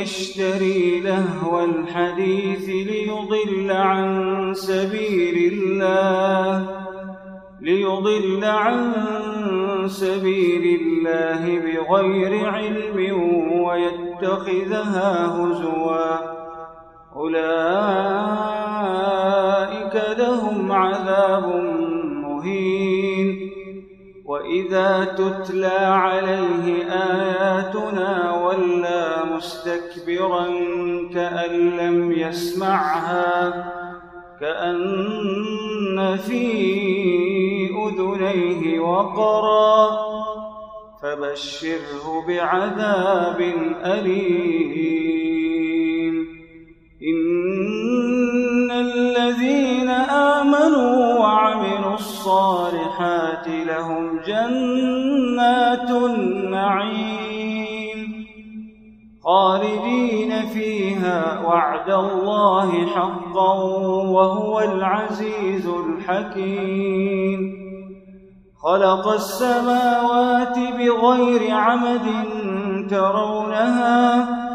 يشتري 0.00 1.00
لهو 1.00 1.64
الحديث 1.64 2.68
ليضل 2.68 3.70
عن 3.70 4.52
سبيل 4.54 5.52
الله 5.52 6.78
ليضل 7.60 8.44
عن 8.44 8.92
سبيل 9.86 10.80
الله 10.80 11.42
بغير 11.58 12.50
علم 12.50 12.98
ويتخذها 13.64 15.26
هزوا. 15.26 16.16
أولئك 17.16 18.57
وإذا 24.68 25.04
تتلى 25.04 25.76
عليه 25.76 26.84
آياتنا 26.92 28.42
ولى 28.44 29.22
مستكبرا 29.36 30.46
كأن 31.14 31.70
لم 31.76 32.12
يسمعها 32.12 33.64
كأن 34.40 36.16
في 36.16 36.44
أذنيه 37.70 38.80
وقرا 38.80 39.90
فبشره 41.02 42.26
بعذاب 42.28 43.40
أليم 43.84 44.97
جنات 54.28 55.90
النعيم 55.90 57.58
خالدين 59.24 60.32
فيها 60.54 61.18
وعد 61.46 61.90
الله 61.90 62.86
حقا 62.86 63.52
وهو 64.16 64.60
العزيز 64.60 65.66
الحكيم. 65.66 67.40
خلق 68.62 69.08
السماوات 69.08 70.56
بغير 70.58 71.42
عمد 71.54 72.06
ترونها 72.90 74.47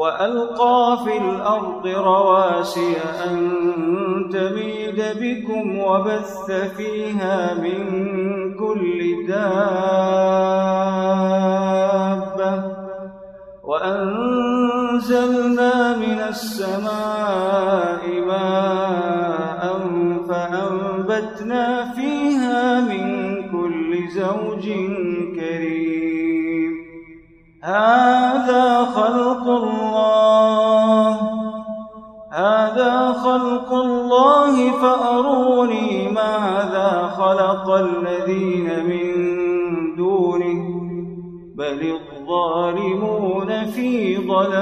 وألقى 0.00 0.98
في 1.04 1.14
الأرض 1.18 1.86
رواسي 1.86 2.96
أن 3.26 3.36
تميد 4.32 5.02
بكم 5.20 5.78
وبث 5.78 6.50
فيها 6.76 7.54
من 7.54 7.84
كل 8.54 9.26
دابة 9.28 9.80
وأنزلنا 13.64 15.16
من 15.96 16.20
السماء 16.28 18.02
ماء 18.26 19.62
فأنبتنا 20.28 21.92
فيها 21.92 22.80
من 22.80 23.34
كل 23.52 24.08
زوج 24.08 24.64
كريم. 25.36 25.90
هذا 27.62 28.84
خلق 28.84 29.29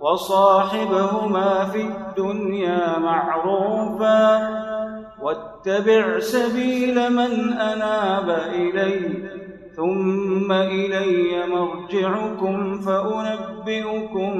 وصاحبهما 0.00 1.64
في 1.64 1.82
الدنيا 1.82 2.98
معروفا 2.98 4.50
واتبع 5.22 6.18
سبيل 6.18 7.12
من 7.12 7.52
أناب 7.52 8.30
إلي 8.54 9.30
ثم 9.76 10.52
إلي 10.52 11.46
مرجعكم 11.46 12.80
فأنبئكم 12.80 14.32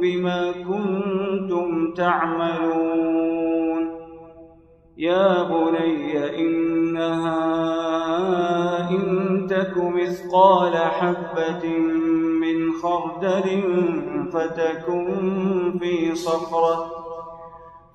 بما 0.00 0.52
كنتم 0.52 1.94
تعملون. 1.94 3.28
يا 4.98 5.42
بني 5.42 6.40
إنها 6.40 7.40
إن 8.90 9.46
تك 9.50 9.76
مثقال 9.76 10.76
حبة 10.76 11.64
خردل 12.82 13.62
فتكن 14.32 15.78
في 15.80 16.14
صخرة 16.14 16.86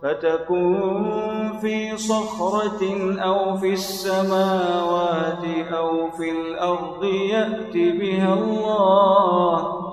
فتكون 0.02 1.52
في 1.62 1.98
صخرة 1.98 2.84
أو 3.20 3.58
في 3.58 3.74
السماوات 3.74 5.46
أو 5.72 6.12
في 6.12 6.32
الأرض 6.32 7.04
يأت 7.04 7.74
بها 7.74 8.34
الله. 8.34 9.84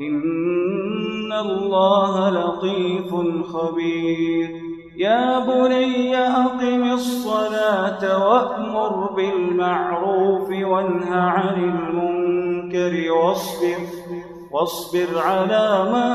إن 0.00 1.32
الله 1.32 2.30
لطيف 2.30 3.14
خبير. 3.52 4.50
يا 4.96 5.38
بني 5.38 6.16
أقم 6.16 6.92
الصلاة 6.92 8.28
وأمر 8.28 9.12
بالمعروف 9.16 10.48
وانه 10.50 11.16
عن 11.16 11.54
المنكر 12.74 13.12
واصبر 13.12 13.78
واصبر 14.50 15.18
على 15.18 15.90
ما 15.92 16.12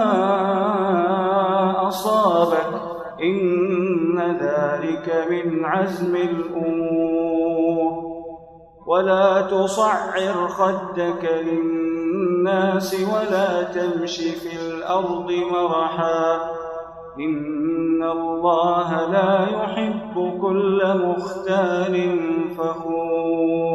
أصابك. 1.88 2.81
إن 3.24 4.38
ذلك 4.42 5.28
من 5.30 5.66
عزم 5.66 6.16
الأمور. 6.16 8.06
ولا 8.88 9.42
تصعر 9.42 10.48
خدك 10.48 11.44
للناس 11.46 12.96
ولا 13.13 13.63
تمش 13.63 14.18
في 14.18 14.56
الأرض 14.68 15.31
مرحا. 15.52 16.52
إن 17.19 18.04
الله 18.04 19.12
لا 19.12 19.48
يحب 19.50 20.40
كل 20.42 20.81
مختال 21.06 22.19
فخور. 22.57 23.75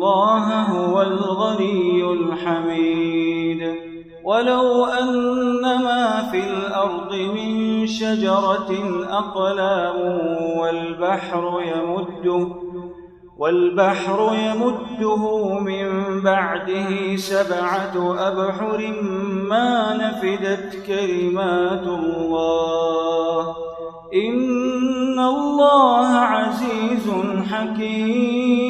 الله 0.00 0.62
هو 0.62 1.02
الغني 1.02 2.12
الحميد. 2.12 3.74
ولو 4.24 4.84
أن 4.84 5.62
ما 5.62 6.28
في 6.30 6.38
الأرض 6.38 7.14
من 7.14 7.86
شجرة 7.86 8.70
أقلام 9.10 9.96
والبحر 10.58 11.60
يمده 11.62 12.48
والبحر 13.38 14.30
يمده 14.32 15.58
من 15.58 16.20
بعده 16.20 17.16
سبعة 17.16 18.14
أبحر 18.28 18.94
ما 19.48 19.96
نفدت 19.96 20.86
كلمات 20.86 21.86
الله. 21.86 23.56
إن 24.14 25.18
الله 25.18 26.08
عزيز 26.08 27.10
حكيم. 27.50 28.69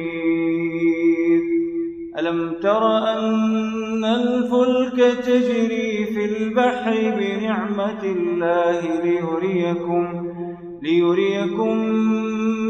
ألم 2.21 2.53
تر 2.61 2.97
أن 2.97 4.05
الفلك 4.05 5.17
تجري 5.25 6.05
في 6.05 6.25
البحر 6.25 6.93
بنعمة 7.17 8.03
الله 8.03 8.81
ليريكم 9.03 10.33
ليريكم 10.81 11.77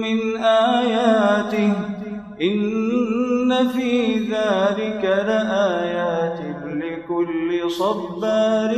من 0.02 0.38
آياته؟ 0.44 1.74
إن 2.42 3.68
في 3.68 4.14
ذلك 4.20 5.04
لآيات 5.04 6.40
لكل 6.66 7.72
صبار 7.72 8.74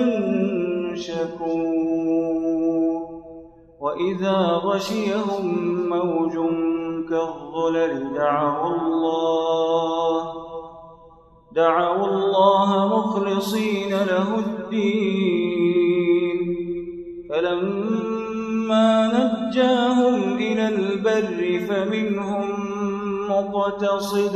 شكور. 0.94 2.44
وإذا 3.82 4.38
غشيهم 4.64 5.46
موج 5.90 6.34
كالظلل 7.10 8.14
دعوا 8.14 8.76
الله 8.78 10.03
دعوا 11.56 12.08
الله 12.08 12.70
مخلصين 12.98 13.90
له 13.90 14.30
الدين. 14.40 15.74
فلما 17.30 18.88
نجاهم 19.18 20.38
إلى 20.38 20.68
البر 20.68 21.40
فمنهم 21.68 22.48
مقتصد 23.30 24.36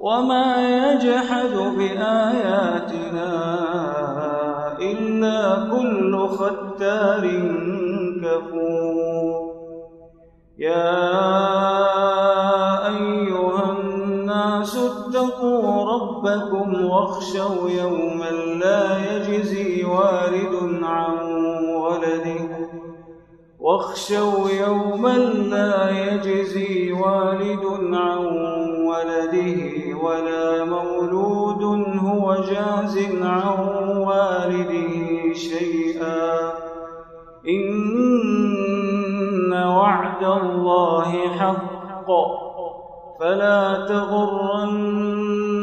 وما 0.00 0.46
يجحد 0.78 1.54
بآياتنا 1.78 3.32
إلا 4.80 5.38
كل 5.70 6.12
ختار 6.28 7.24
كفور. 8.22 9.52
يا 10.58 11.51
ربكم 16.32 16.84
واخشوا 16.84 17.70
يوما 17.70 18.30
لا 18.64 19.16
يجزي 19.16 19.84
والد 19.84 20.82
عن 20.82 21.18
ولده. 21.66 22.48
واخشوا 23.60 24.50
يوما 24.50 25.18
لا 25.50 25.90
يجزي 25.90 26.92
والد 26.92 27.94
عن 27.94 28.26
ولده 28.86 29.56
ولا 30.02 30.64
مولود 30.64 31.62
هو 31.98 32.34
جاز 32.34 32.98
عن 33.22 33.88
والده 33.96 35.34
شيئا. 35.34 36.52
إن 37.48 39.52
وعد 39.52 40.24
الله 40.24 41.28
حق. 41.38 42.06
فلا 43.20 43.86